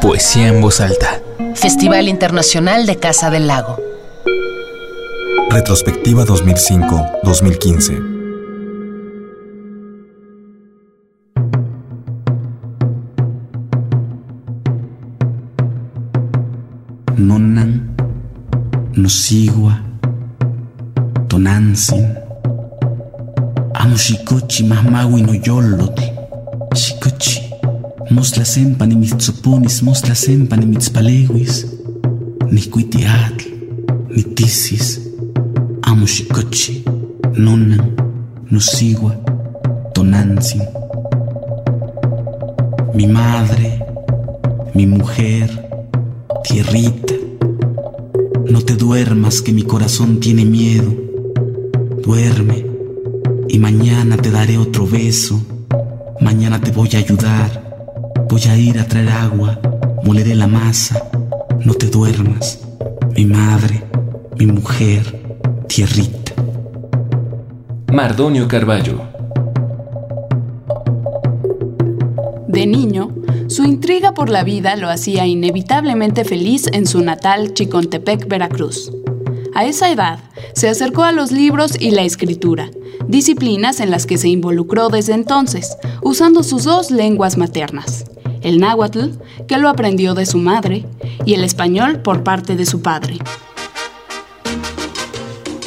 [0.00, 1.20] Poesía en voz alta.
[1.54, 3.78] Festival Internacional de Casa del Lago.
[5.50, 8.14] Retrospectiva 2005-2015.
[17.16, 17.94] Nonan,
[18.94, 19.80] Nosigua,
[21.28, 22.18] Tonansin,
[23.74, 26.00] Amo Shikochi Mahmawi no Yolot,
[26.74, 27.43] Shikochi,
[28.14, 31.66] Mosla Sempa ni Mitzoponis, Mosla Sempa ni Mitzpalewis,
[32.48, 33.44] Nicuitiatl,
[34.08, 35.00] Nitisis,
[35.82, 36.84] Amo Shikochi,
[37.34, 37.96] Nonan,
[38.52, 39.16] Nosigua,
[39.92, 40.62] Tonansin.
[42.94, 43.84] Mi madre,
[44.74, 45.50] mi mujer,
[46.44, 47.14] tierrita,
[48.48, 50.94] no te duermas que mi corazón tiene miedo.
[52.04, 52.64] Duerme
[53.48, 55.42] y mañana te daré otro beso.
[56.20, 57.73] Mañana te voy a ayudar.
[58.28, 59.58] Voy a ir a traer agua.
[60.04, 61.08] Moleré la masa.
[61.64, 62.60] No te duermas.
[63.14, 63.82] Mi madre,
[64.38, 65.38] mi mujer,
[65.68, 66.32] tierrita.
[67.92, 69.00] Mardonio Carballo.
[72.48, 73.14] De niño,
[73.48, 78.90] su intriga por la vida lo hacía inevitablemente feliz en su natal Chicontepec, Veracruz.
[79.54, 80.18] A esa edad,
[80.54, 82.70] se acercó a los libros y la escritura,
[83.06, 88.04] disciplinas en las que se involucró desde entonces, usando sus dos lenguas maternas,
[88.44, 89.10] el náhuatl,
[89.48, 90.86] que lo aprendió de su madre,
[91.24, 93.18] y el español por parte de su padre.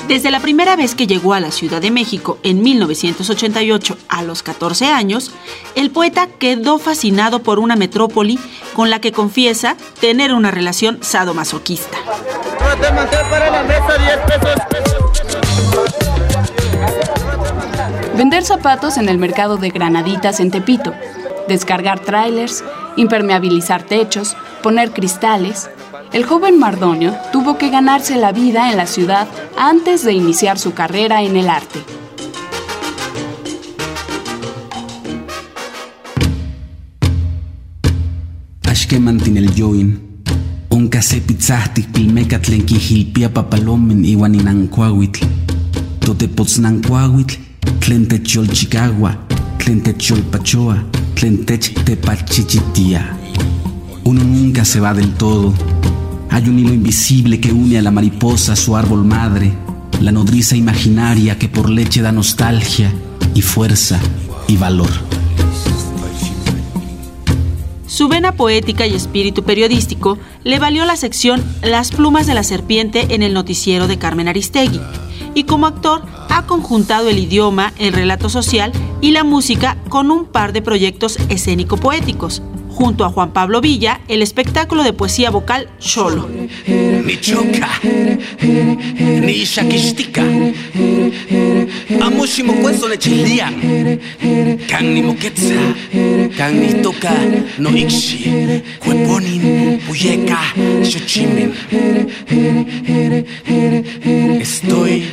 [0.08, 4.42] Desde la primera vez que llegó a la Ciudad de México en 1988 a los
[4.42, 5.32] 14 años,
[5.76, 8.40] el poeta quedó fascinado por una metrópoli
[8.74, 11.98] con la que confiesa tener una relación sadomasoquista.
[18.16, 20.94] Vender zapatos en el mercado de Granaditas en Tepito,
[21.48, 22.64] descargar trailers,
[22.96, 25.70] impermeabilizar techos, poner cristales.
[26.14, 30.74] El joven Mardonio tuvo que ganarse la vida en la ciudad antes de iniciar su
[30.74, 31.80] carrera en el arte.
[40.78, 45.26] Onka se pizzahtik pilmeca tlen quijilpia papalomen iwan inancuahuitl.
[46.06, 47.36] Totepoznancuahuitl,
[47.80, 49.16] tlen techolchicagua,
[49.58, 50.78] tlen techolpachoa,
[51.18, 53.18] tlen tepachichitia.
[54.04, 55.52] Uno nunca se va del todo.
[56.30, 59.52] Hay un hilo invisible que une a la mariposa a su árbol madre,
[60.00, 62.94] la nodriza imaginaria que por leche da nostalgia
[63.34, 64.00] y fuerza
[64.48, 64.92] y valor.
[67.88, 73.16] Su vena poética y espíritu periodístico le valió la sección Las plumas de la serpiente
[73.16, 74.80] en el noticiero de Carmen Aristegui.
[75.34, 76.04] Y como actor
[76.38, 78.72] ha conjuntado el idioma, el relato social
[79.02, 82.44] y la música con un par de proyectos escénico-poéticos.
[82.70, 86.30] Junto a Juan Pablo Villa, el espectáculo de poesía vocal Cholo.
[86.68, 87.70] Ni choca,
[88.44, 89.46] ni
[92.38, 93.52] shakishtika, amushimo cueso le chilia,
[94.68, 95.56] kan ni moquetza,
[96.38, 97.12] kan ni toca,
[97.60, 100.38] no ikshi, cueponin, puyeka,
[100.84, 101.54] xochimen.
[104.42, 105.04] Estoy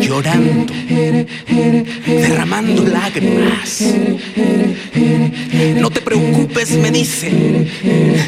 [0.00, 0.72] llorando,
[2.06, 3.82] derramando lágrimas.
[5.80, 7.30] No te preocupes, me dice,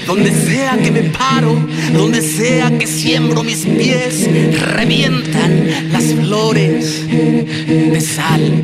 [0.07, 1.57] donde sea que me paro,
[1.93, 4.29] donde sea que siembro mis pies,
[4.61, 7.07] revientan las flores
[7.45, 8.59] de.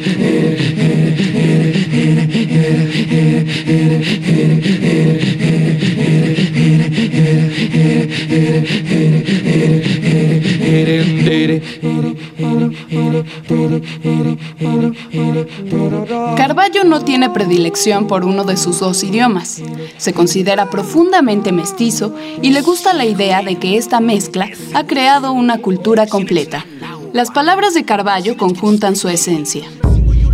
[16.36, 19.62] Carballo no tiene predilección por uno de sus dos idiomas.
[19.96, 25.32] Se considera profundamente mestizo y le gusta la idea de que esta mezcla ha creado
[25.32, 26.64] una cultura completa.
[27.14, 29.62] Las palabras de Carballo conjuntan su esencia.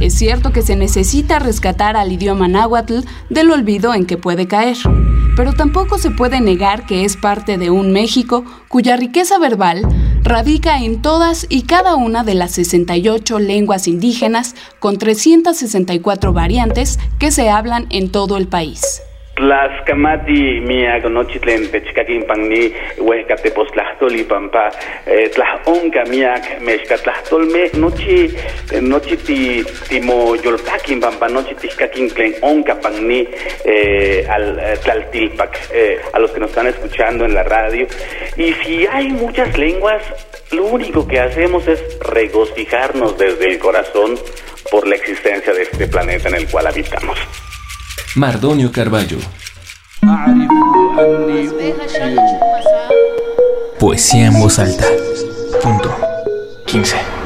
[0.01, 4.78] Es cierto que se necesita rescatar al idioma náhuatl del olvido en que puede caer,
[5.37, 9.83] pero tampoco se puede negar que es parte de un México cuya riqueza verbal
[10.22, 17.31] radica en todas y cada una de las 68 lenguas indígenas con 364 variantes que
[17.31, 19.03] se hablan en todo el país.
[19.41, 24.66] Tlaxcamati miak nochitlen techcaquinpanni huescatepostlahtoli pampa
[25.34, 28.19] tlajonca miak mexcatlahtolme nochi
[28.84, 29.39] nochi ti
[29.89, 33.22] timoyolpaquin pampa nochi tixcaquinclen onca panni
[34.28, 35.57] al tlaltilpac
[36.13, 37.87] a los que nos están escuchando en la radio
[38.37, 40.03] y si hay muchas lenguas
[40.53, 44.19] lo único que hacemos es regocijarnos desde el corazón
[44.71, 47.19] por la existencia de este planeta en el cual habitamos.
[48.16, 49.18] Mardonio Carballo.
[53.78, 54.84] Poesía en voz alta.
[55.62, 55.97] Punto.
[56.66, 57.20] 15.